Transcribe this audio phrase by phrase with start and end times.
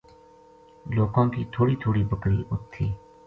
[0.95, 2.87] لوکاں کی تھوڑی تھوڑی بکری اُت تھی